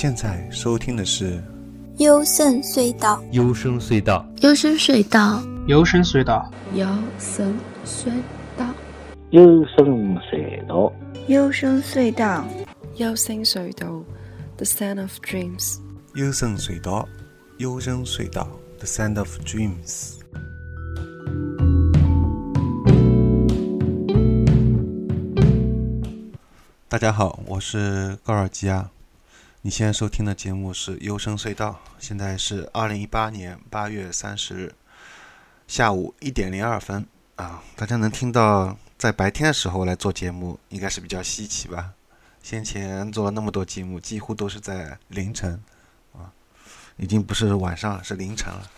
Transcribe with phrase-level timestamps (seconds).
[0.00, 1.38] 现在收听的是
[1.96, 3.20] 《幽深隧道》。
[3.32, 6.44] 幽深隧道，幽深隧道，幽深隧道，
[7.16, 8.12] 幽深隧
[8.54, 8.72] 道，
[9.32, 10.92] 幽深隧道，
[11.26, 12.44] 幽深隧道，
[12.94, 14.04] 幽深隧道
[14.56, 15.78] ，The Sound of Dreams。
[16.14, 17.08] 幽深隧道，
[17.56, 20.20] 幽深隧道，The Sound of Dreams。
[26.88, 28.88] 大家好，我是高尔基亚。
[29.62, 34.72] 你现在收听的节目是《幽深隧道》，现在是二零一八年八月三十日
[35.66, 37.04] 下午一点零二分
[37.34, 37.60] 啊！
[37.74, 41.92] 大家能听到在白天的时候来做节目，应该是比较稀奇吧？
[42.40, 45.60] 先前做了那么多节目，几乎都是在凌晨
[46.12, 46.30] 啊，
[46.96, 48.70] 已经不是晚上了，是凌晨了。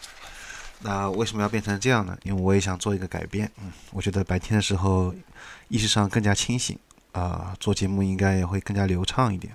[0.80, 2.16] 那为什么要变成这样呢？
[2.22, 5.14] 因为我也想做一个改变，嗯，我觉得白天的时候
[5.68, 6.78] 意识上更加清醒
[7.12, 9.54] 啊，做节目应该也会更加流畅一点。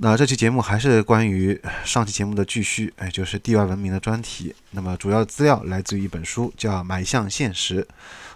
[0.00, 4.54] 那这期节目还是关于上期节目的继续，哎，就是地外文明的专题。
[4.70, 7.82] 那么主要资料来自于一本书，叫《埋向现实》，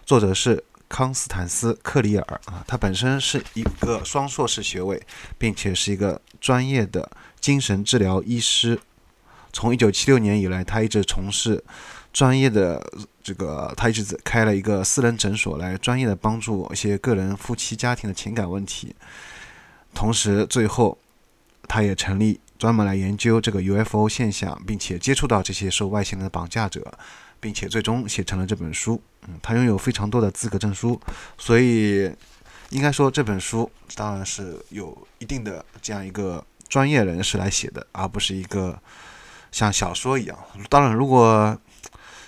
[0.04, 5.00] 作者是康斯坦斯·克里尔啊，他本身是一个双硕士学位，
[5.38, 8.80] 并且是一个专业的精神治疗医师。
[9.52, 11.62] 从1976年以来，他一直从事
[12.12, 12.84] 专业的
[13.22, 18.96] 这个，他一直开了一个私人诊所，来专业的帮助一些个人、夫妻、家庭的情感问题。
[19.94, 20.98] 同时，最后。
[21.68, 26.92] 他也成立专门来研究这个 UFO 现象，并且接触到这些受外星人的绑架者，
[27.40, 29.02] 并且最终写成了这本书。
[29.26, 31.00] 嗯，他拥有非常多的资格证书，
[31.38, 32.12] 所以
[32.70, 38.78] 应该说这本书当然是有一定的这样一个专业人士来写的，而不是一个
[39.50, 40.38] 像小说一样。
[40.68, 41.56] 当然，如果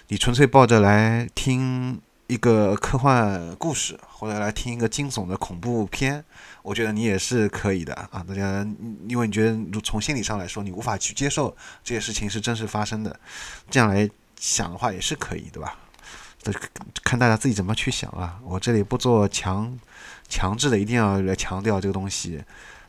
[0.08, 6.24] 你纯粹抱着来听一个科幻故事，或者来听一个惊悚的恐怖片。
[6.64, 8.66] 我觉得你也是可以的啊，大家，
[9.06, 11.54] 因为你觉得从心理上来说，你无法去接受
[11.84, 13.20] 这些事情是真实发生的，
[13.70, 14.08] 这样来
[14.40, 15.76] 想的话也是可以，对吧？
[16.42, 16.50] 这
[17.02, 18.40] 看大家自己怎么去想啊。
[18.42, 19.78] 我这里不做强
[20.26, 22.42] 强制的，一定要来强调这个东西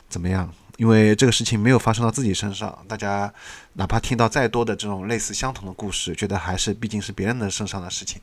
[0.08, 0.50] 怎么样？
[0.78, 3.30] 因为这个事情没有发生到自己身上，大家
[3.74, 8.22] 哪怕听到再多的这种类似相同的故事，觉得还是毕竟是别人的身上的事情，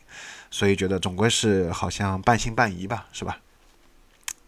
[0.49, 3.37] 所以觉得总归是好像半信半疑吧，是吧？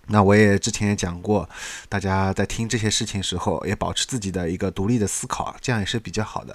[0.07, 1.49] 那我也之前也讲过，
[1.89, 6.53] 大家在听这些事情时候，也保持自己的一个独立的思考，这样也是比较好的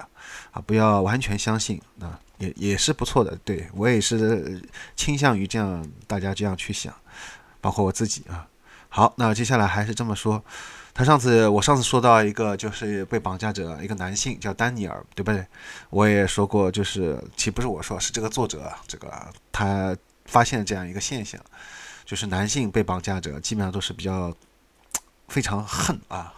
[0.53, 3.37] 啊，不要完全相信啊，也也是不错的。
[3.45, 4.63] 对我也是
[4.95, 6.95] 倾向于这样，大家这样去想，
[7.61, 8.47] 包括我自己啊。
[8.89, 10.43] 好，那接下来还是这么说，
[10.93, 15.45] 他上次我上次说到一个就是被绑架者，一个男性叫丹尼尔，对不对？
[15.91, 19.13] 我也说过，就是其不是我说，是这个作者，这个
[19.53, 19.97] 他
[20.27, 21.41] 发现这样一个现象。
[22.11, 24.35] 就是男性被绑架者基本上都是比较
[25.29, 26.35] 非常恨啊，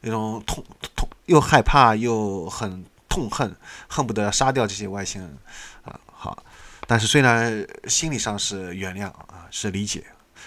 [0.00, 0.64] 那种痛
[0.96, 3.54] 痛又害怕又很痛恨，
[3.86, 5.38] 恨不得杀掉这些外星人
[5.84, 6.00] 啊。
[6.12, 6.42] 好，
[6.88, 10.02] 但是虽然心理上是原谅啊，是理解。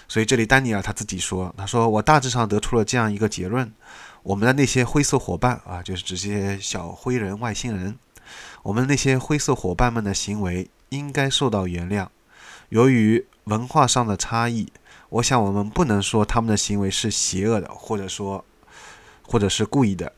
[0.09, 3.73] 所以这里丹尼尔他自己说，他说我大致上得出了这样一个结论：
[4.23, 7.97] 我们的那些灰色伙伴啊，就是这些小灰人、外星人，
[8.61, 12.09] 我们那些灰色伙伴们的行为应该受到原谅。
[12.67, 14.71] 由于文化上的差异，
[15.09, 18.43] 我想我们不能说他们的行为是邪恶的，或者说，
[19.21, 20.11] 或者是故意的，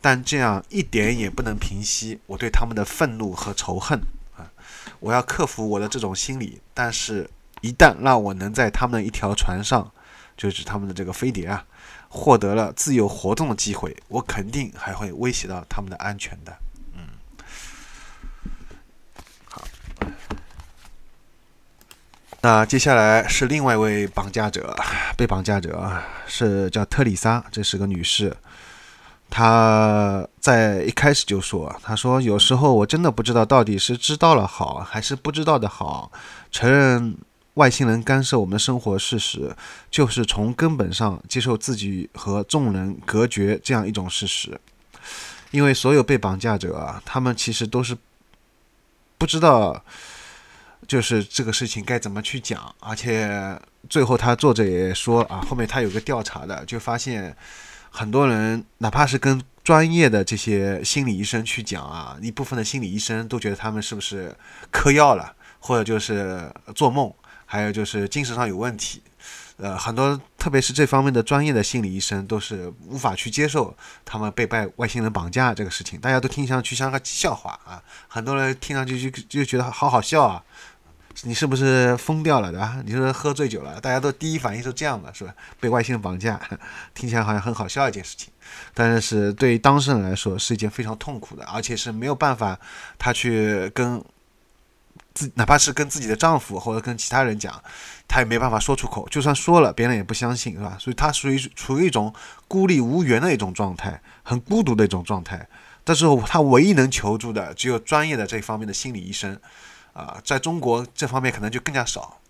[0.00, 4.00] 但这样一点也不能平息我对他们的愤怒和仇恨
[4.36, 4.52] 啊！
[5.00, 7.28] 我要克服我的这种心理，但是，
[7.60, 9.90] 一旦让我能在他们的一条船上，
[10.36, 11.66] 就是他们的这个飞碟啊，
[12.08, 16.56] 获得了自由活动的机会，我肯定还会威胁到他们的安全的。
[22.42, 24.74] 那接下来是另外一位绑架者，
[25.14, 25.92] 被绑架者
[26.26, 28.34] 是叫特里莎，这是个女士。
[29.28, 36.10] 她在一开始就说：“她说有时候我真的不知道到底是知道了好还是不知道的好。
[36.50, 37.14] 承认
[37.54, 39.54] 外星人干涉我们的生活事实，
[39.90, 44.58] 就是从根本上接受自己和众人隔绝这样一种事实。
[45.50, 47.94] 因为所有被绑架者，他们其实都是
[49.18, 49.84] 不知道。”
[50.90, 53.56] 就是这个事情该怎么去讲，而且
[53.88, 57.36] 最后他作者也说啊，后面他有个调查的，就发现
[57.90, 64.34] 很多人哪怕是跟专业的这些心理医生去讲啊，一部分的心理医生都觉得他们是不是
[64.72, 67.14] 嗑药了，或者就是做梦，
[67.46, 69.00] 还有就是精神上有问题。
[69.58, 73.76] 呃，很多特别是这方面的专业的心理医生都是无法去接受
[74.06, 80.42] 他们被外外星人绑架这个事情，大家都听上去像个笑话啊，很多人听上去就就觉得好好笑啊。
[81.24, 82.82] 你是不是疯掉了，对吧？
[82.84, 83.78] 你是喝醉酒了？
[83.78, 85.34] 大家都第一反应是这样的，是吧？
[85.60, 86.40] 被外星人绑架，
[86.94, 88.32] 听起来好像很好笑一件事情，
[88.72, 92.58] 但是对于当事人来说是一件非常痛苦的，而且是没有办法
[92.98, 94.02] 他去跟
[95.12, 97.62] 自，哪怕是跟自己的丈夫或者跟其他人讲，
[98.08, 100.78] 他也没办法说出口，就算说了，别人也不相信，是吧？
[100.80, 102.14] 所以他属于处于一种
[102.48, 105.46] 孤立无援的一种状态，很孤独的一种状态。
[105.84, 109.38] 但是他唯一能求助的只有专业的这方面的心理医生。
[109.92, 112.20] 啊，在中国这方面可能就更加少，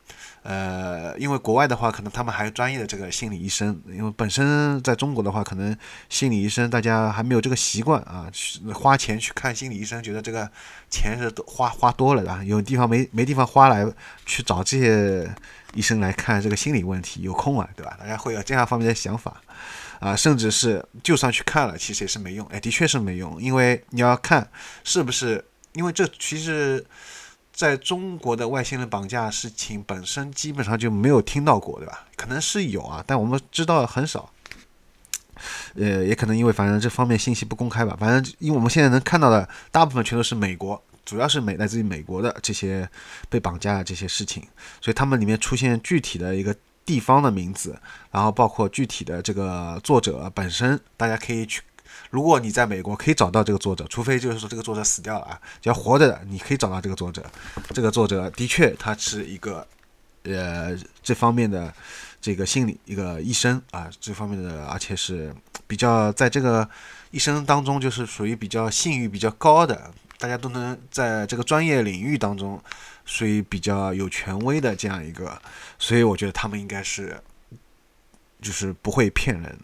[0.43, 5.77] 呃，因为国外的话，可能他们还有专业的这个心理医生，因为本身在中国的话，可能
[6.09, 8.31] 心理医生大家还没有这个习惯啊，
[8.75, 10.51] 花钱去看心理医生，觉得这个
[10.89, 13.87] 钱是花花多了的，有地方没没地方花来
[14.25, 15.31] 去找这些
[15.75, 17.97] 医生来看这个心理问题，有空啊，对吧？
[18.01, 19.41] 大家会有这样方面的想法
[19.99, 24.51] 啊，甚至是就算去看了，其实也是没用，哎，的确是没用，因为你要看
[24.83, 26.83] 是不是，因为这其实。
[27.61, 32.07] 在中国的外星人绑架事情本身基本上就没有听到过，对吧？
[32.17, 34.33] 可能是有啊，但我们知道很少。
[35.75, 37.95] 呃，也可能因为反正这方面信息不公开吧。
[38.01, 42.89] 反正因为我们现在能看到的大部分全都是美国，主要是美来自于美国的这些
[43.29, 44.43] 被绑架的这些事情，
[44.81, 47.79] 所以他们里面出现具体的一个地方的名字，
[48.11, 51.61] 然后包括具体的这个作者本身，大家可以去。
[52.11, 57.25] 如果你在美国可以找到这个作者，除非就是说这个作者死掉了啊，只要活着的，你可以找到这个作者。
[57.73, 59.67] 这个作者的确他是一个，
[60.25, 61.73] 呃，这方面的
[62.21, 65.33] 这个心理一个医生啊，这方面的，而且是
[65.69, 66.69] 比较在这个
[67.13, 72.61] 一生当中就是属于比较信誉比较高的，大家都能在这个专业领域当中
[73.05, 75.41] 属于比较有权威的这样一个，
[75.79, 77.23] 所以我觉得他们应该是
[78.43, 79.57] 就是不会骗人。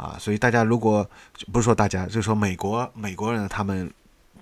[0.00, 1.08] 啊，所以大家如果
[1.52, 3.92] 不是说大家，就是说美国美国人他们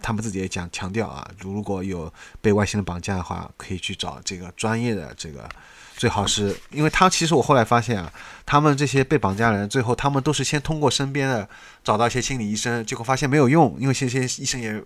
[0.01, 5.49] 他们自己也讲强调啊，如果有被外星人绑架的话，可以去找这个专业的这个，
[5.97, 8.13] 最好是因为他其实我后来发现啊，
[8.47, 11.49] 他们这些被绑架人最后他们都是先通过身边的
[11.83, 14.81] 找到一些心理医生，结果发现没有用，因为这些医生也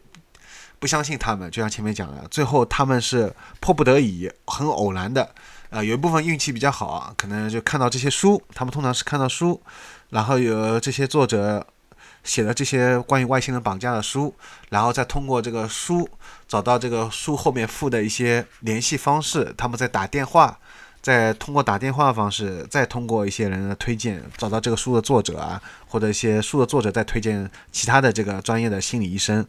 [0.78, 3.30] 不相信他们，就像前面讲的，最后他们是
[3.60, 5.34] 迫不得已很偶然的，
[5.68, 9.60] 呃，有一部分运气比较好啊，可能就看到这些书，他们通常是看到书。
[10.12, 11.66] 然后有这些作者
[12.22, 14.34] 写的这些关于外星人绑架的书，
[14.68, 16.06] 然后再通过这个书
[16.46, 20.58] 找到这个书后面附的一些联系方式，他们再打电话，
[21.00, 29.42] 再通过打电话方式，再通过一些人的推荐找到这个书的作者啊，或者一些书的作者再推荐其他的这个专业的心理医生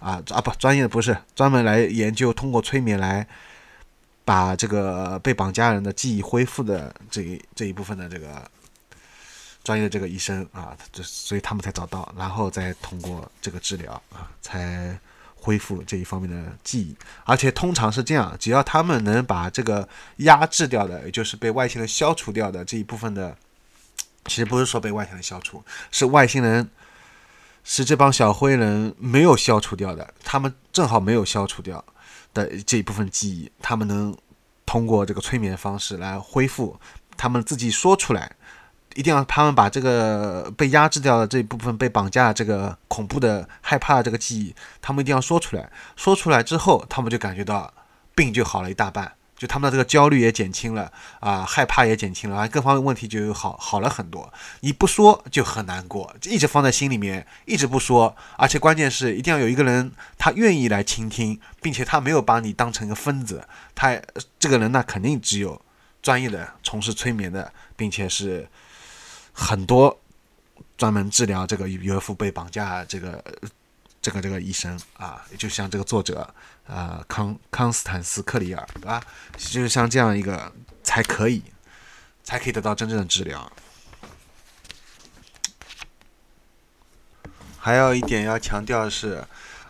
[0.00, 3.24] 啊啊不专业的不是专门来研究通过催眠来
[4.24, 8.26] 把这个被绑架人的记忆恢复的这一这一部分的这个。
[9.68, 14.98] 专业的这个医生啊，这所以他们才找到，然后再通过这个治疗啊，才
[15.34, 16.96] 恢复这一方面的记忆。
[17.24, 19.86] 而且通常是这样，只要他们能把这个
[20.18, 23.36] 压制掉的，也就是被外星人消除掉的这一部分的，
[24.24, 26.70] 其实不是说被外星人消除，是外星人
[27.62, 31.84] 是这帮小灰人没有消除掉的，他们正好没有消除掉
[32.32, 34.16] 的这一部分记忆，他们能
[34.64, 36.80] 通过这个催眠方式来恢复，
[37.18, 38.34] 他们自己说出来。
[38.94, 45.70] 一定要他们把这个被压制掉的这一部分被绑架的这个恐怖的害怕的这个记忆，他们一定要说出来。
[45.94, 47.72] 说出来之后，他们就感觉到
[48.14, 54.32] 病就好了一大半，就他们的这个焦虑也减轻了啊，害怕也减轻了啊，各方面问题就好好了很多。
[54.60, 63.46] 你不说就很难过，一直放在心里面，一直不说，而且关键是一定要有一个人他愿意来倾听，并且他没有把你当成一个疯子，
[63.76, 63.96] 他
[64.40, 65.60] 这个人那肯定只有
[66.02, 68.48] 专业的从事催眠的，并且是。
[69.40, 69.96] 很多
[70.76, 73.24] 专门治疗这个 UFO 被绑架这个
[74.02, 76.28] 这个这个医生啊，就像这个作者
[76.66, 79.00] 啊康康斯坦斯克里尔对吧？
[79.36, 80.52] 就是像这样一个
[80.82, 81.40] 才可以
[82.24, 83.50] 才可以得到真正的治疗。
[87.58, 89.24] 还有一点要强调的是，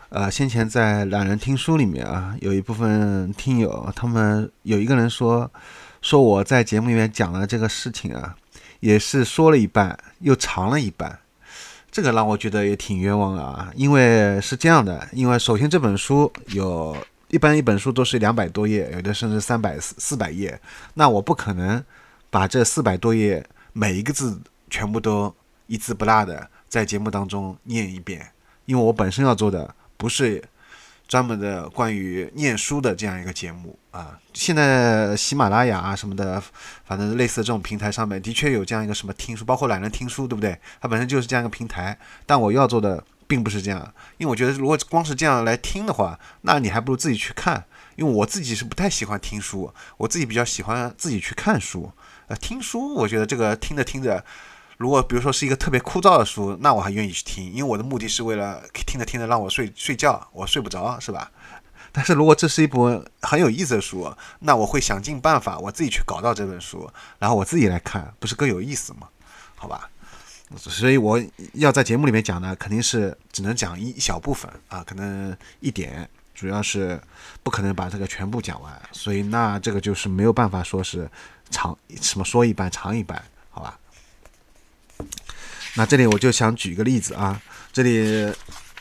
[0.09, 5.51] 呃，先前在懒人听书里面啊，有一部分听友他们有一个人说
[6.01, 8.35] 说我在节目里面讲了这个事情啊。
[8.79, 11.19] 也是说了一半，又长了一半，
[11.91, 13.71] 这个让我觉得也挺冤枉啊！
[13.75, 16.95] 因为是这样的，因为首先这本书有
[17.29, 20.59] 一般一本书都是两百多页，有的甚至三百四四百页，
[20.93, 21.83] 那我不可能
[22.29, 25.33] 把这四百多页每一个字全部都
[25.67, 28.31] 一字不落的在节目当中念一遍，
[28.65, 30.43] 因为我本身要做的不是。
[31.09, 36.41] 专门的关于念书的这样一个节目啊，现在喜马拉雅啊什么的，
[36.85, 40.55] 反正类似这种平台上面的确有这样一个什么听书，包括懒人听书，对不对？
[40.79, 41.97] 它本身就是这样一个平台。
[42.27, 51.91] 但我要做的并不是这样，因为我觉得如果光是这样来听的话，那你还不如自己去看，因为我自己是不太喜欢听书，我自己比较喜欢自己去看书。
[52.27, 54.23] 呃，听书我觉得这个听着听着，
[54.79, 61.29] 如果比如说是一个特别枯燥的书，那我还愿意去听，因为我的目的是为了听着听着让我睡睡觉，我睡不着，是吧？
[61.91, 64.09] 但是如果这是一本很有意思的书，
[64.39, 69.09] 那我会想尽办法我自己去搞到这本书，然后我自己来看，不是更有意思吗？
[69.57, 69.89] 好吧，
[70.55, 71.21] 所以我
[71.55, 76.97] 要在节目里面讲呢，肯定是只能讲一小部分啊，可能一点，主要是
[77.43, 81.11] 不可能把这个全部讲完，所以那这个就是没有办法说是
[81.49, 83.77] 长什么说一半长一半，好吧？
[85.79, 88.31] 那这里我就想举一个例子啊，这里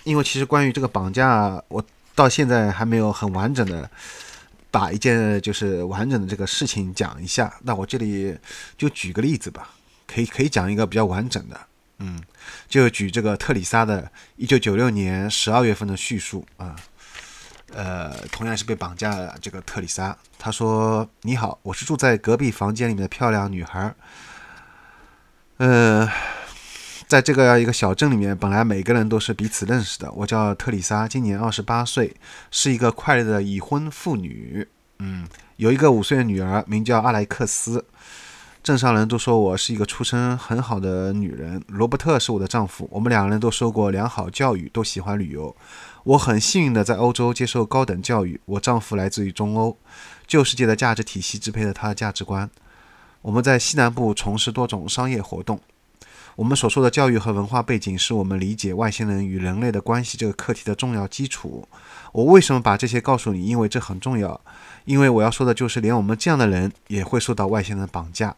[0.02, 1.82] 因为其实关于这个绑架，我。
[2.18, 3.88] 到现在还没有很完整的
[4.72, 8.36] 把一件就是完整的这个事情讲一下，那我这里
[8.76, 9.70] 就举个例子吧，
[10.04, 11.60] 可以可以讲一个比较完整的，
[12.00, 12.20] 嗯，
[12.68, 16.74] 就举这个特里莎的1996年12月份的叙述啊，
[17.72, 23.94] 呃，同样是被绑架的这个特里莎，她说：“你好，我是住在隔壁房间里面的漂亮女孩，
[25.58, 26.08] 嗯。”
[27.08, 30.12] 在这个一个小镇里面，本来每个人都是彼此认识的。
[30.12, 32.14] 我叫特里莎，今年二十八岁，
[32.50, 34.68] 是一个快乐的已婚妇女。
[34.98, 37.86] 嗯，有一个五岁的女儿，名叫阿莱克斯。
[38.62, 41.62] 镇上人都说我是一个出身很好的女人。
[41.68, 45.56] 罗伯特是我的丈夫，我们两个人都受过良好教育，都喜欢旅游。
[46.04, 48.38] 我很幸运的在欧洲接受高等教育。
[48.44, 49.78] 我丈夫来自于中欧，
[50.26, 52.50] 旧世界的价值体系支配了他的价值观。
[53.22, 55.58] 我们在西南部从事多种商业活动。
[56.38, 61.66] 我们所说的教育和文化背景，是我们理解外星人与人类的关系这个课题的重要基础。
[62.12, 63.45] 我为什么把这些告诉你？
[63.45, 64.40] 因为这很重要。
[64.85, 68.37] 因为我要说的就是，连我们这样的人也会受到外星人的绑架。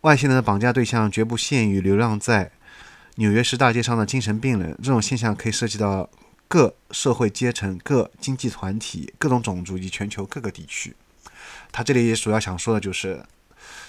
[0.00, 2.50] 外星人的绑架对象绝不限于流浪在
[3.16, 6.08] 纽约市大街上的精神病人，这种现象可以涉及到
[6.48, 10.96] 各社会阶层、各经济团体、各种种族以及全球各个地区。
[11.70, 13.22] 他这里主要想说的就是。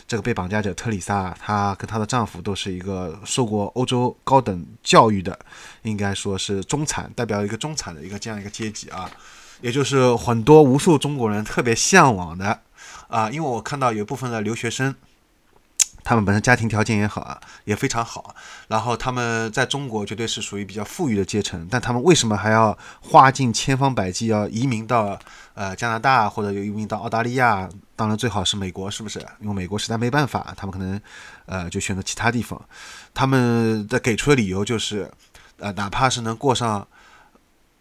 [0.08, 5.38] 这个被绑架者特里萨，她跟她的丈夫都是一个受过欧洲高等教育的，
[5.84, 9.10] 应该说是中产，代表一个中产的一个这样一个阶级啊，
[9.62, 12.62] 也就是很多无数中国人特别向往的
[13.08, 14.96] 啊，因为我看到有部分的留学生。
[16.04, 18.36] 他们本身家庭条件也好啊，也非常好。
[18.68, 25.18] 然后他们在中国绝对是属于比较富裕的阶层，但他们为什么还要花尽千方百计要移民到
[25.54, 27.70] 呃加拿大或者移民到澳大利亚？
[27.96, 29.20] 当然最好是美国，是不是？
[29.40, 31.00] 因为美国实在没办法，他们可能
[31.46, 32.60] 呃就选择其他地方。
[33.14, 35.10] 他们的给出的理由就是，
[35.58, 36.88] 呃，哪怕是能过上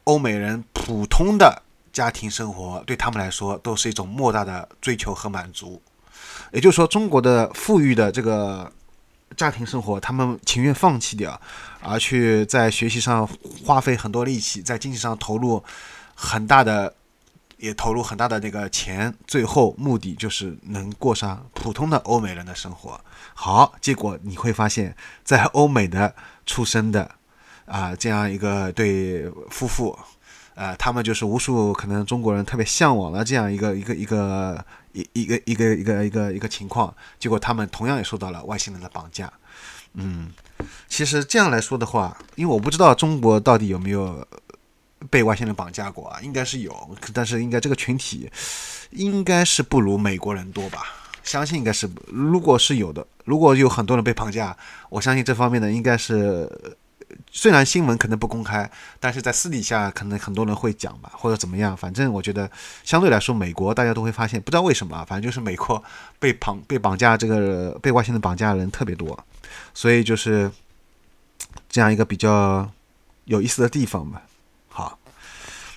[0.05, 1.63] 欧美人普通的
[1.93, 5.81] 家庭生活，对他们来说都是一种莫大的追求和满足。
[6.53, 8.71] 也就是说，中国的富裕的这个
[9.37, 11.41] 家庭生活，他们情愿放弃掉，
[11.81, 13.27] 而去在学习上
[13.65, 15.65] 花费很多力气，在经济上投入
[16.15, 16.95] 很大的，
[17.57, 23.01] 也投入很大的那个钱，最后目的就是能过上普通的欧美人的生活。
[23.33, 24.95] 好，结果你会发现，
[25.25, 27.11] 在欧美的出生的
[27.65, 29.99] 啊这样一个对夫妇。
[30.55, 39.33] 呃，他们就是无数可能中国人特别向往的这样一个一个一个一一个一个一个一个一个情况，结果他们同样也受到了外星人的绑架。
[39.95, 40.31] 嗯，
[40.89, 44.27] 其实这样来说的话，因为我不知道中国到底有没有
[45.09, 48.31] 被外星人绑架过啊，应该是有，但是应该这个群体
[48.91, 50.85] 应该是不如美国人多吧？
[51.23, 54.57] 相信应该是，如果是有的，如果有很多人被绑架，
[54.91, 56.77] 我相信这方面的应该是。
[57.31, 61.77] 虽然新闻可能不公开，但是在私底下可能很多人会讲吧，或者怎么样。
[61.77, 62.51] 反正我觉得
[62.85, 65.83] 相对来说，美国大家都会发现，不知道为什么，反正就是美国
[66.19, 69.19] 被绑、 被绑架这个被外星人绑架的人特别多，
[69.73, 70.51] 所以就是
[71.69, 72.71] 这样一个比较
[73.25, 74.23] 有意思的地方吧。
[74.69, 74.99] 好，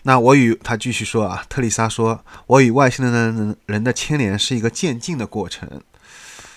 [0.04, 5.82] 那我与他继续说啊，特丽莎说，我与外星人人的牵连是一个渐进的过程。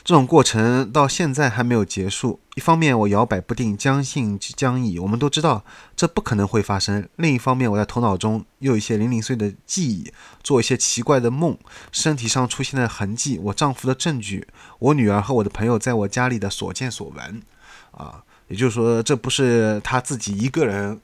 [0.08, 2.40] 这种过程到现在还没有结束。
[2.54, 4.98] 一方面，我摇摆不定，将信将疑。
[4.98, 5.62] 我们都知道
[5.94, 7.06] 这不可能会发生。
[7.16, 10.10] 另一方面，我在头脑中又有一些零零碎的记忆，
[10.42, 11.58] 做一些奇怪的梦，
[11.92, 14.48] 身体上出现的痕迹，我丈夫的证据，
[14.78, 17.42] 我女儿和我的朋友在我家里的所见所闻。
[17.90, 20.98] 啊，也就是说，这不是他自己一个人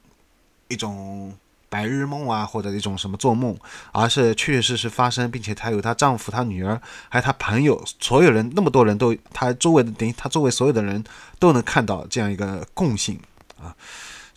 [0.69, 1.31] 一种。
[1.75, 3.53] 白日梦啊，或者一种什么做梦，
[3.91, 11.03] 而是确确实实发生，并且她有她丈夫、她女儿，还有她朋友，所有人那么多人都，她周围的等于她周围所有的人
[11.37, 13.19] 都能看到这样一个共性
[13.61, 13.75] 啊，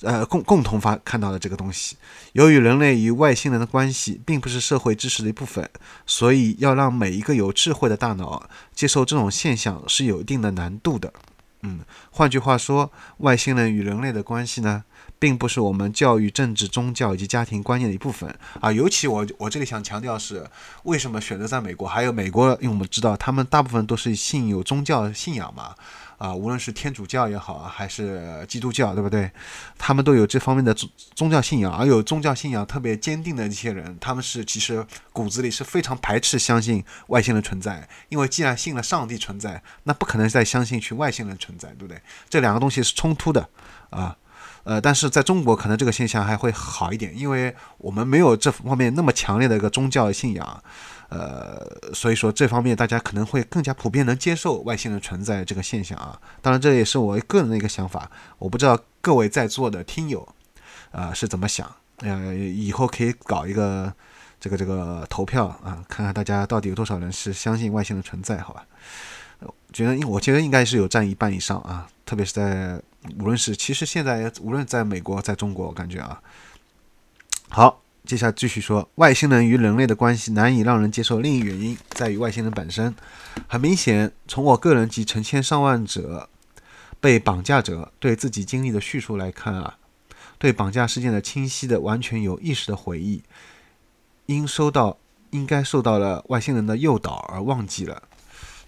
[0.03, 1.97] 呃共共同发看到的这个东西。
[2.33, 5.71] 由于人类与外星人的关系并不是社会知识的一部分，
[6.09, 11.13] 所以要让每一个有智慧的大脑接受这种现象是有一定的难度的。
[11.63, 11.81] 嗯，
[12.11, 14.83] 换句话说，外星人与人类的关系呢？
[15.19, 18.71] 并不是我们教育政治、宗教以及家庭观念的一部分啊。
[18.73, 20.47] 尤其我我这里想强调是，
[20.85, 21.87] 为什么选择在美国？
[21.87, 25.75] 还有美国，因为我们知道他们大部分都是信有宗教信仰嘛。
[26.19, 29.31] 啊，无论是天主教也好，还是基督教，对不对？
[29.79, 42.03] 他们都有这方面的宗宗教信仰，而有宗教信仰特别坚定的一些人，他们是其实骨子里是非常排斥相信外星人存在，因为既然信了上帝存在，那不可能再相信去外星人存在，对不对？
[42.29, 43.49] 这两个东西是冲突的
[43.91, 44.17] 啊。
[44.69, 50.63] 呃，但是在中国可能这个现象还会好一点，因为我们没有这方面那么强烈的一个宗教信仰。
[51.09, 56.21] 呃，所以说这方面大家可能会更加普遍能接受外星人存在这个现象啊。
[56.43, 60.29] 当然，这也是我个人的一个想法，我不知道各位在座的听友
[60.91, 61.67] 啊是怎么想。
[62.01, 63.91] 呃，以后可以搞一个
[64.39, 68.67] 这个这个投票啊，看看大家到底有多少人是相信外星人存在，好吧？
[69.73, 72.79] 觉得，我觉得应该是有占一半以上啊，特别是在
[73.19, 76.23] 无论是其实现在无论在美国在中国，我感觉啊，
[77.49, 77.83] 好。
[78.07, 81.21] 接下来继续说，外星人与人类的关系难以让人接受。
[81.21, 82.95] 另一原因在于外星人本身。
[83.47, 86.31] 很明显，从我个人及成千上万者
[87.01, 89.77] 被绑架者对自己经历的叙述来看啊，
[90.39, 93.23] 对绑架事件的清晰的、完全有意识的回忆，
[94.25, 94.97] 因收到
[95.29, 98.05] 应该受到了外星人的诱导而忘记了。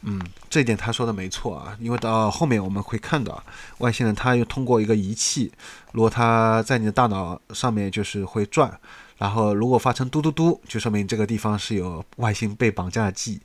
[0.02, 3.42] 嗯，这一点他说的没错啊，因为到后面我们会看到，
[3.78, 5.52] 外星人他又通过一个仪器，
[5.92, 8.80] 如果他在你的大脑上面就是会转。
[9.18, 13.40] 然后，如果发成嘟嘟嘟，就说明这个地方是有外星被绑架的记忆，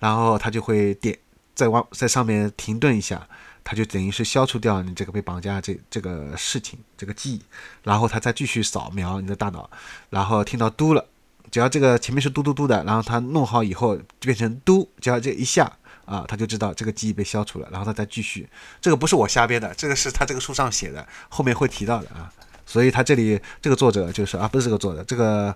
[0.00, 1.16] 然后它就会点
[1.54, 3.24] 在外在上面停顿一下，
[3.62, 7.42] 它就等于是消除掉你这个被绑架这这个事情这个记忆，
[7.84, 9.70] 然后它再继续扫描你的大脑，
[10.08, 11.04] 然后听到嘟了，
[11.48, 15.78] 只要这个前面是嘟嘟嘟的，然后它弄好以后就变成嘟，只要这一下
[16.10, 18.48] 啊，他就知道这个记忆被消除了，然后他再继续。
[18.80, 22.32] 这个不是我瞎编的，这个是他这个书上写的，后面会提到的啊。
[22.66, 25.54] 所以他这里这个作者就是啊，不是这个作者，这个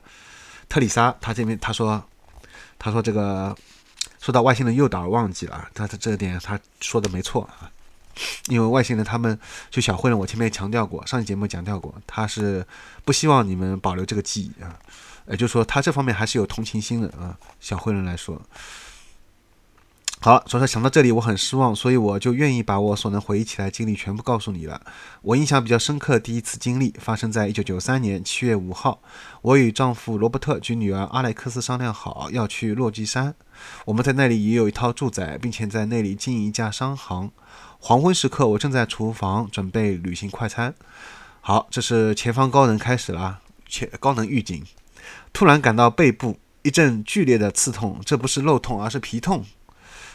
[0.69, 2.03] 特里莎，他这边他说，
[2.79, 3.57] 他说这个
[4.21, 7.71] 说到外星人诱导忘记了，他他这点他说的没错啊，
[8.47, 9.39] 因为外星人他们
[9.71, 12.67] 就小慧人，我前面强调过，上期节目强调过，他是
[13.05, 14.79] 不希望你们保留这个记忆啊，
[15.29, 18.41] 也就是说他这方面还是有同情心的啊，小慧人来说。
[20.25, 24.81] 好，所以说想到这里我很失望，所以我就愿意把我所能回忆起来经历全部告诉你了。
[25.21, 29.03] 我印象比较深刻第一次经历发生在一九九三年七月五号，
[29.43, 33.35] 我与丈夫罗伯特及女儿阿莱克斯商量好要去落基山，
[33.85, 37.31] 我们在那里也有一套住宅，并且在那里经营一家商行。
[37.79, 40.75] 黄昏时刻，我正在厨房准备旅行快餐。
[41.43, 44.65] 好，这是前方高能开始了，前高能预警。
[45.35, 49.45] 突然感到背部一阵剧烈的刺痛，这不是肉痛，而是皮痛。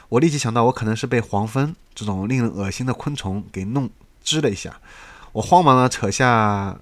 [0.09, 3.89] 我立即想到，我可能是被黄蜂这种令人恶心的昆虫给弄
[4.23, 4.81] 蛰了一下。
[5.33, 6.75] 我慌忙地扯下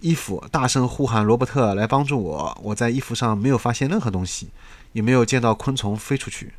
[0.00, 2.60] 衣服，大声呼喊罗伯特来帮助我。
[2.64, 4.48] 我在衣服上没有发现任何东西，
[4.92, 6.54] 也没有见到昆虫飞出去。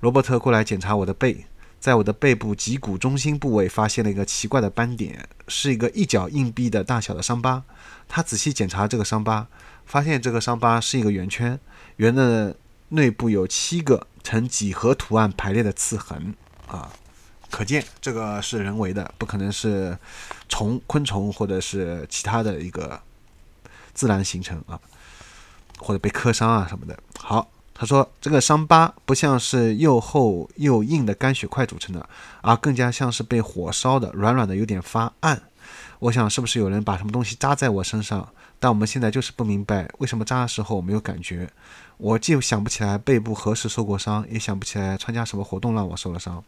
[0.00, 1.46] 罗伯特过来检查我的背，
[1.78, 7.62] 在我的背部脊骨中心部位发现了一个奇怪的斑点，是一个一角硬币的大小的伤疤。
[8.06, 9.46] 他仔细检查这个伤疤，
[9.86, 11.58] 发现这个伤疤是一个圆圈，
[11.96, 12.54] 圆的
[12.90, 14.06] 内部有七个。
[14.22, 16.34] 呈几何图案排列的刺痕
[16.66, 16.90] 啊，
[17.50, 19.96] 可见这个是人为的，不可能是
[20.48, 23.00] 虫、昆虫或者是其他的一个
[23.92, 24.78] 自然形成啊，
[25.78, 26.98] 或者被磕伤啊什么的。
[27.18, 32.08] 好，他说这个伤疤不像是又厚又硬的干血块组成的，
[32.42, 35.42] 而更加像是被火烧的，软软的，有点发暗。
[36.00, 38.28] 我想是不是有人把什么东西扎在我身上？
[38.58, 41.48] 但我们现在就是不明白为什么扎的时候我没有感觉。
[41.96, 46.42] 我既想不起来背部何时受过伤，也想不起来参加什么活动让我受了伤。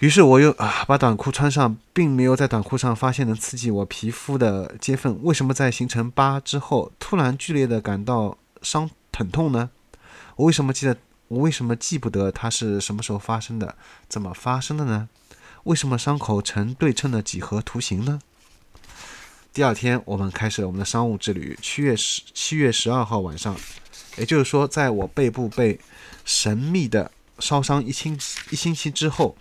[0.00, 5.20] 于是我又啊把短裤穿上，并没有在短裤上发现能刺激我皮肤的接缝。
[5.22, 9.70] 为什么在形成疤之后突然剧烈的感到伤疼痛呢？
[10.34, 10.96] 我为什么记得？
[11.28, 13.76] 我为什么记不得它是什么时候发生的？
[14.08, 15.08] 怎么发生的呢？
[15.64, 18.20] 为什么伤口呈对称的几何图形呢？
[19.52, 21.56] 第二天，我们开始了我们的商务之旅。
[21.62, 23.56] 七月十七月十二号晚上，
[24.16, 25.78] 也就是说，在我背部被
[26.24, 28.18] 神秘的烧伤一星
[28.50, 29.36] 一星期之后，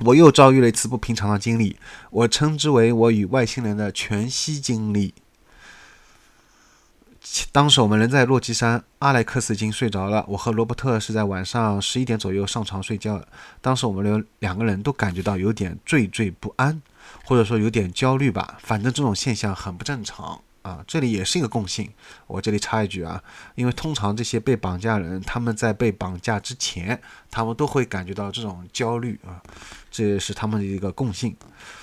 [0.00, 1.76] 我又遭遇了一次不平常的经历。
[2.10, 5.14] 我称之为我与外星人的全息经历。
[7.52, 10.24] 当时我们人在洛基山，阿莱克斯已经睡着了。
[10.28, 13.28] 我和罗伯特是在晚上十一点左右上床睡觉的。
[13.60, 16.80] 当时我们两两个人都感觉到有点惴惴不安。
[17.24, 20.84] 或者说有点焦虑吧，反正这种现象很不正常啊。
[20.86, 21.90] 这里也是一个共性，
[22.28, 23.20] 我这里插一句啊，
[23.56, 29.42] 因为通常这些被绑架人，他们在被绑架之前，他们都会感觉到这种焦虑啊，
[29.90, 31.34] 这也是他们的一个共性。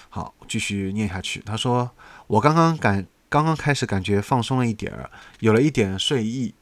[0.09, 1.41] 好，继续念下去。
[1.41, 1.89] 他说
[2.27, 5.09] ：“我刚刚感刚刚开始感觉放松了一点儿，
[5.39, 6.55] 有了一点睡意，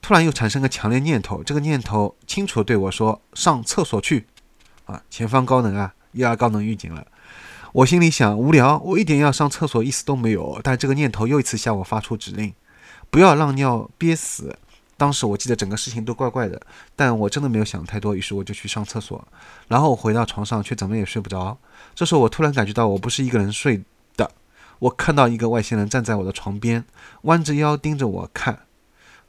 [0.00, 1.42] 突然又产生个强烈念头。
[1.42, 4.26] 这个念头清楚对我说：‘上厕所去！’
[4.86, 7.06] 啊，前方高能啊，又要高能预警了。
[7.72, 10.60] 我心里想：无聊，我一点要上厕所意思都没有。
[10.62, 12.54] 但这个念头又一次向我发出指令：
[13.10, 14.56] 不要让尿憋死。
[14.96, 16.60] 当时我记得整个事情都怪怪的，
[16.96, 19.26] 但我真的没有想太多，于是我就去上厕所。
[19.68, 21.58] 然后我回到床上，却怎么也睡不着。
[21.94, 23.82] 这时候我突然感觉到我不是一个人睡，
[24.78, 26.84] 我看到一个外星人站在我的床边，
[27.22, 28.60] 弯着腰盯着我看。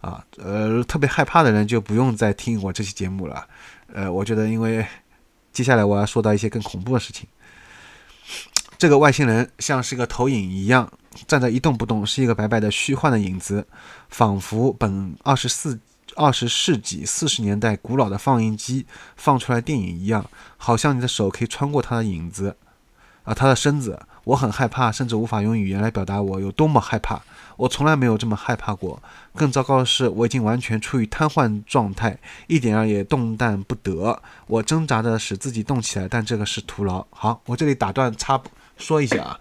[0.01, 3.47] 啊，呃，特别害怕的人就不用再听我这期节目了。
[3.93, 4.85] 呃，我觉得因为
[5.51, 7.27] 接下来我要说到一些更恐怖的事情。
[8.77, 10.89] 这个外星人像是一个投影一样
[11.27, 13.67] 站在一动不动，是一个白白的虚幻的影子，
[14.09, 15.79] 仿佛本二十四。
[16.15, 18.85] 二十世纪四十年代古老的放映机
[19.15, 22.57] 放出来电影一样，好像你的手可以穿过他的影子，
[23.23, 27.21] 啊，他的身子，我很害怕，甚至无法用语言来表达我有多么害怕。
[27.57, 29.01] 我从来没有这么害怕过。
[29.35, 34.21] 更糟糕的是，我已经完全处于瘫痪状态，一点儿也动弹不得。
[34.47, 37.05] 我挣扎着使自己动起来，但这个是徒劳。
[37.09, 38.41] 好，我这里打断插
[38.77, 39.39] 说一下啊，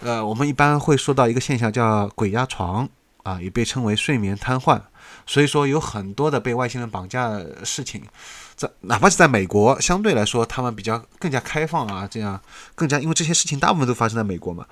[0.00, 2.86] 呃，我们一般会说到一个现象叫鬼压床
[3.22, 4.80] 啊，也被称为睡眠瘫痪。
[5.24, 8.02] 所以说有很多的被外星人绑架的事情，
[8.56, 12.40] 在哪怕是在美国，相对来说他们比较更加开放啊，这样
[12.74, 14.66] 更加因为这些事情大部分都发生在美国嘛，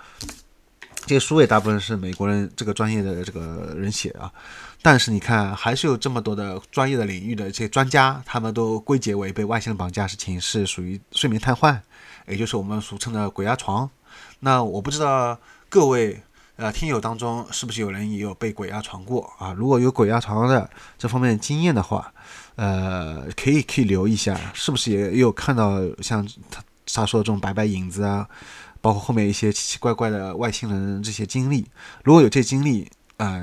[1.07, 4.33] 这些书也大部分是美国人这个专业的这个人写啊，
[4.81, 11.79] 但是你看还是有这么多的专业的领域的这些专家，他们都归结为被外星人绑架事情是属于睡眠瘫痪，
[12.27, 13.91] 也就是我们俗称的鬼压床。
[14.41, 16.23] 那我不知道各位。
[16.57, 19.53] 呃，听友当中是不是有人也有被鬼压床过啊？
[19.55, 22.14] 如果有鬼压床的这方面经验的话，
[22.57, 28.29] 呃，可以可以留一下，是不是也有看到像他他说的这种白白影子啊，
[28.81, 31.67] 包括后面一些奇奇怪怪的外星人这些经历？
[32.03, 33.41] 如果有这经历啊，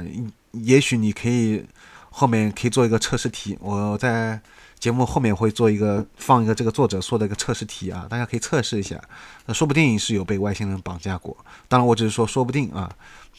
[0.51, 1.65] 也许你可以
[2.09, 4.41] 后面可以做一个测试题，我在。
[4.81, 8.99] 节目后面会做一个放一个这个作者说的一个测试题啊，大家可以测试一下。
[9.45, 12.91] 那说不定是有被外星人绑架过，当然我只是说说不定啊，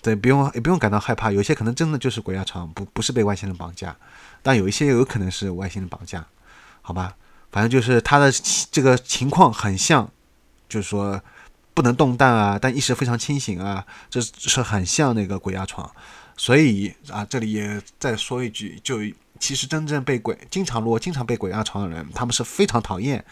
[0.02, 3.96] 对，不用也不用感到害怕，有些可能真的就是鬼压床，不不是被外星人绑架，
[4.42, 6.26] 但有一些有可能是外星人绑架，
[6.80, 7.14] 好吧？
[7.50, 8.32] 反正就是他的
[8.70, 10.10] 这个情况很像，
[10.68, 11.22] 就是说
[11.74, 15.90] 不能动弹啊，但意识非常清醒啊，这是很像那个鬼压床。
[16.36, 18.98] 所以啊，这里也再说一句，就。
[19.40, 23.24] 其实真正被鬼经常如果经常被鬼压床的人，他们是非常讨厌，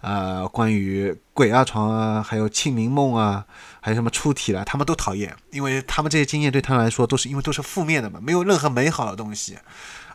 [0.00, 3.44] 呃，关于鬼压床啊，还有清明梦啊，
[3.82, 9.58] 还有什么出体了，他们都讨厌，因为他们这些经验对他们来说都是因为都是负面的嘛，没有任何美好的东西。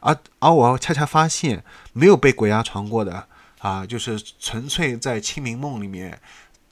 [0.03, 1.63] 而而我恰恰发现，
[1.93, 3.27] 没有被鬼压床过的
[3.59, 6.19] 啊，就是纯粹在清明梦里面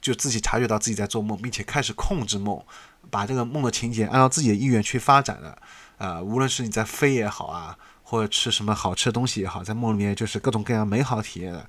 [0.00, 2.62] 就自己察觉到自己在做梦，并且开始控制梦，
[3.10, 5.58] 把这个梦的情节按照自己的意愿去发展的，
[5.98, 7.76] 呃，无论是你在飞也好啊。
[8.04, 11.66] 或者吃什么好吃的东西也好，在梦里面就是各种各样美好体验的，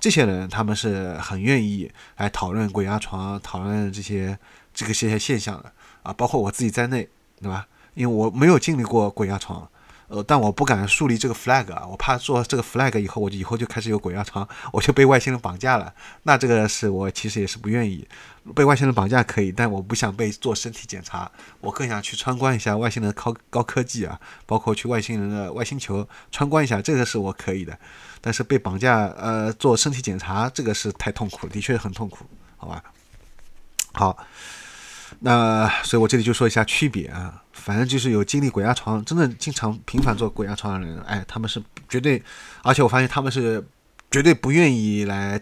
[0.00, 4.38] 这些人他们是很愿意来讨论鬼压床、讨论这些
[4.72, 5.70] 这个些现象的
[6.02, 7.06] 啊，包括我自己在内，
[7.42, 7.66] 对吧？
[7.92, 9.68] 因为我没有经历过鬼压床。
[10.12, 15.90] 呃，但我不敢树立这个 flag 啊，我怕做这个 flag 以后，我就以后就开始有鬼压床，我就被外星人绑架了。
[16.24, 18.06] 那这个是我其实也是不愿意
[18.54, 27.78] 被外星人绑架可以，但我不想被做身体检查，我更想去参观一下外星人高高科技啊，包括去外星人的外星球参观一下，这个是我可以的。
[28.20, 32.26] 但是被绑架呃做身体检查，这个是太痛苦，的确很痛苦，
[32.58, 32.84] 好吧？
[33.94, 34.18] 好。
[35.24, 37.42] 那所以，我这里就说一下区别啊。
[37.52, 42.20] 反正就是有经历鬼压床，真的经常频繁做鬼压床的人，哎，他们是绝对，
[42.62, 43.64] 而且我发现他们是
[44.10, 45.40] 绝对不愿意来。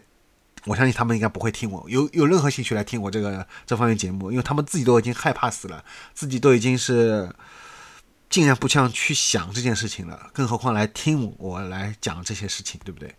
[0.66, 7.34] 我相信他们应该不会听我有有任何兴趣来听我这个这方面节目，因为他们自己都已经害怕死了，自己都已经是
[8.28, 13.14] 尽量不想去想这件事情了，更何况来听我来讲这些事情，对不对？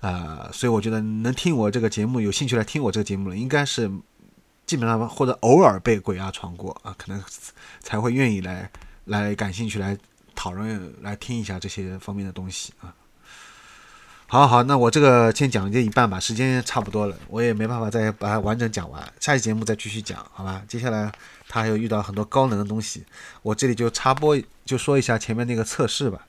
[0.00, 3.90] 啊，所以我觉得能听我这个节目，有兴趣来听我这个节目了，应该是。
[4.66, 7.22] 基本上或者偶尔被鬼压床过啊，可能
[7.80, 8.70] 才会愿意来
[9.04, 9.96] 来感兴趣来
[10.34, 12.94] 讨论来听一下这些方面的东西啊。
[14.26, 20.62] 好好，那我这个先讲这一半吧，时间差不多了，我也没办法再把它完整讲完，下期节目再继续讲，好吧？
[20.66, 21.12] 接下来
[21.46, 23.04] 他还有遇到很多高能的东西，
[23.42, 26.26] 我这里就插播就说一下前面那个测试吧。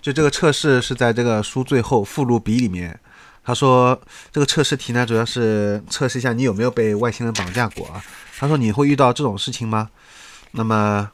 [0.00, 2.98] 就这个测试是在这个书最后附录笔里面。
[3.46, 3.98] 他说
[4.32, 8.02] ：“这个测试题呢，主要是测试一下你有没有被外星人绑架过啊。”
[8.36, 9.88] 他说：“你会遇到这种事情吗？”
[10.50, 11.12] 那么，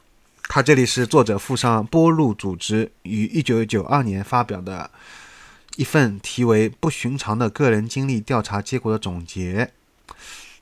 [0.49, 4.89] 他这里是作者附上波路组织于一九九二年发表的
[5.75, 9.71] 一份题为《不寻常的个人经历调查结果》的总结。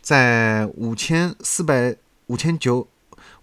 [0.02, 1.96] 在五千四百
[2.28, 2.88] 五千九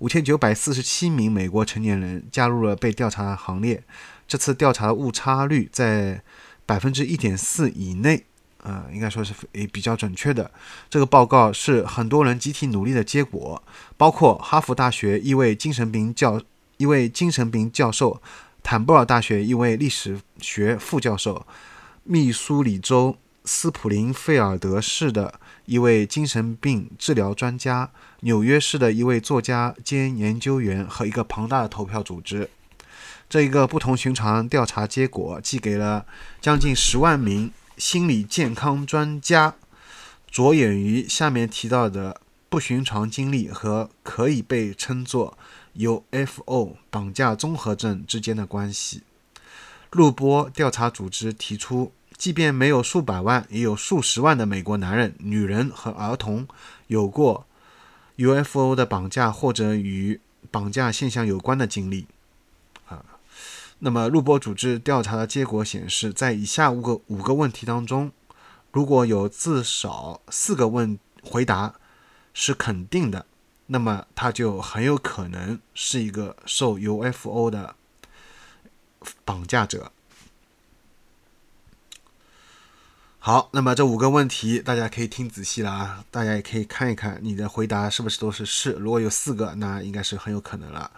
[0.00, 3.82] 五千九百四十七名美国成年人加入了被调查行列。
[4.26, 6.20] 这次调查的误差率在
[6.68, 8.22] 百分之一点四以内，
[8.62, 10.50] 呃，应该说是也比较准确的。
[10.90, 13.62] 这个报告是很多人集体努力的结果，
[13.96, 16.38] 包括哈佛大学一位精神病教
[16.76, 18.20] 一位精神病教授，
[18.62, 21.46] 坦布尔大学一位历史学副教授，
[22.04, 32.50] 密苏里州斯普林菲尔德市的一位精神病治疗专家，纽约市的一位作家兼研究员和一个庞大的投票组织。
[33.28, 36.06] 这一个不同寻常调查结果寄给了
[36.40, 39.54] 将近十万名心理健康专家，
[40.30, 45.36] 着眼于下面提到的不寻常经历和可以被称作
[45.74, 49.02] UFO 绑架综合症之间的关系。
[49.90, 56.48] 录播调查组织提出，即便没有数百万，也有数十万的美国男人、女人和儿童
[56.86, 57.46] 有过
[58.16, 60.18] UFO 的绑架或者与
[60.50, 62.06] 绑架现象有关的经历。
[63.80, 68.10] 那么，录播组织调查的结果显示，在以下五个五个问题当中，
[68.72, 71.76] 如果有至少四个问回答
[72.34, 73.24] 是肯定的，
[73.66, 77.76] 那么他就很有可能是一个受 UFO 的
[79.24, 79.92] 绑架者。
[83.20, 88.72] 好，那么这五个问题大家可以听仔细了啊，大家也可以看一看你的回答是不是都是是。
[88.72, 90.90] 如果有四个，那应该是很有可能了。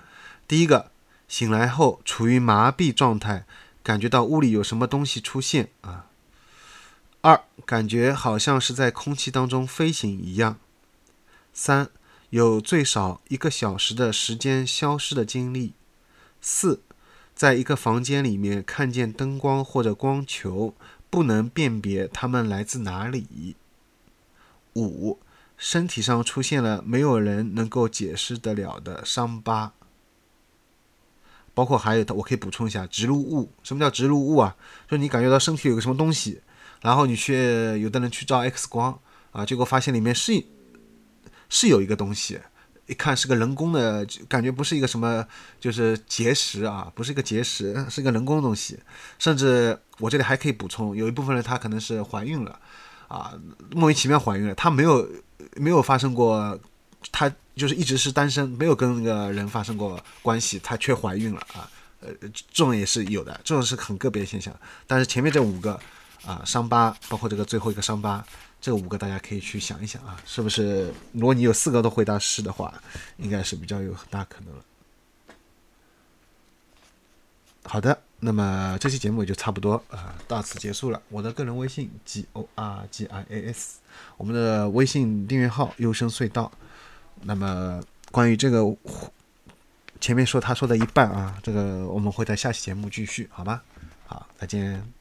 [0.49, 0.91] 第一个。
[1.31, 3.47] 醒来后处于麻痹状态，
[3.85, 6.07] 感觉到屋里有什么东西出现啊。
[7.21, 10.59] 二，感觉好像是在空气当中飞行一样。
[11.55, 11.89] 三，
[12.31, 15.75] 有最少一个小时的时间消失的经历。
[16.41, 16.83] 四，
[17.33, 20.75] 在一个房间里面看见灯光或者光球，
[21.09, 23.55] 不能辨别它们来自哪里。
[24.75, 25.21] 五，
[25.57, 29.75] 身体上出现了没有人能够解释得了的伤疤。
[31.53, 33.53] 包括还有，我可以补充一下，植入物。
[33.63, 34.57] 什么叫植入物啊？
[34.89, 36.41] 就是你感觉到身体有个什么东西，
[36.81, 37.35] 然后你去，
[37.81, 38.99] 有的人去照 X 光
[39.33, 40.45] 啊，结果发现里面是
[41.49, 42.41] 是有一个东西，
[42.87, 45.27] 一看是个人工的，感觉不是一个什么，
[45.59, 48.79] 就是结石啊，不是一个结石，是个人工的东西。
[49.19, 52.59] 甚至我这里还可以补充，有一部分人她可能是怀孕了
[53.09, 53.33] 啊，
[53.73, 55.09] 莫名其妙怀孕了，她没有
[55.57, 56.59] 没有发生过。
[57.11, 61.69] 她就是一直是单身，没有跟那个人发生过关系，她却怀孕了啊！
[62.01, 64.55] 呃，这种也是有的，这种是很个别现象。
[64.87, 65.79] 但是前面这五个
[66.25, 68.25] 啊，伤疤，包括这个最后一个伤疤，
[68.59, 70.91] 这五个大家可以去想一想啊，是不是？
[71.13, 72.73] 如果你有四个都回答是的话，
[73.19, 74.63] 应该是比较有很大可能了。
[77.65, 81.03] 好的，那么这期节目也就差不多啊，到此结束了。
[81.11, 83.81] 我的个人微信 g o r g i a s，
[84.17, 86.51] 我们的微信订阅号优生隧道。
[87.23, 87.81] 那么，
[88.11, 88.65] 关于这个
[90.01, 93.61] 前面说他说的一半啊，这个我们会在下期节目继续，好吗？
[94.07, 95.00] 好，再见。